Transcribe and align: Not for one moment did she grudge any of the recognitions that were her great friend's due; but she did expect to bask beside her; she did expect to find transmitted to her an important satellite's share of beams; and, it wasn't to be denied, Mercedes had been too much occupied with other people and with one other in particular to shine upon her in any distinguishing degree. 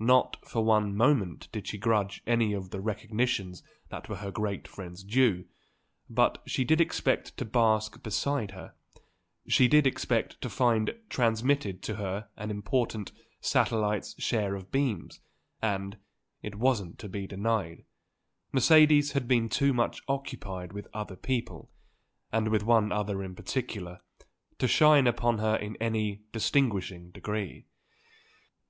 Not 0.00 0.38
for 0.48 0.64
one 0.64 0.96
moment 0.96 1.48
did 1.52 1.66
she 1.66 1.76
grudge 1.76 2.22
any 2.26 2.54
of 2.54 2.70
the 2.70 2.80
recognitions 2.80 3.62
that 3.90 4.08
were 4.08 4.16
her 4.16 4.30
great 4.30 4.66
friend's 4.66 5.04
due; 5.04 5.44
but 6.08 6.42
she 6.46 6.64
did 6.64 6.80
expect 6.80 7.36
to 7.36 7.44
bask 7.44 8.02
beside 8.02 8.52
her; 8.52 8.72
she 9.46 9.68
did 9.68 9.86
expect 9.86 10.40
to 10.40 10.48
find 10.48 10.94
transmitted 11.10 11.82
to 11.82 11.96
her 11.96 12.30
an 12.38 12.50
important 12.50 13.12
satellite's 13.42 14.14
share 14.18 14.54
of 14.54 14.70
beams; 14.72 15.20
and, 15.60 15.98
it 16.40 16.54
wasn't 16.54 16.98
to 17.00 17.08
be 17.10 17.26
denied, 17.26 17.84
Mercedes 18.52 19.12
had 19.12 19.28
been 19.28 19.50
too 19.50 19.74
much 19.74 20.00
occupied 20.08 20.72
with 20.72 20.88
other 20.94 21.14
people 21.14 21.70
and 22.32 22.48
with 22.48 22.62
one 22.62 22.90
other 22.90 23.22
in 23.22 23.34
particular 23.34 24.00
to 24.56 24.66
shine 24.66 25.06
upon 25.06 25.36
her 25.40 25.56
in 25.56 25.76
any 25.76 26.22
distinguishing 26.32 27.10
degree. 27.10 27.66